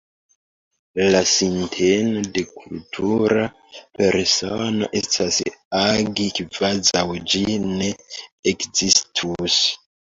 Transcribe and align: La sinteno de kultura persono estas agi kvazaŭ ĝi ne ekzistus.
La 1.15 1.19
sinteno 1.31 2.23
de 2.37 2.43
kultura 2.55 3.45
persono 4.01 4.91
estas 5.03 5.39
agi 5.85 6.27
kvazaŭ 6.43 7.09
ĝi 7.33 7.47
ne 7.71 7.97
ekzistus. 8.57 9.63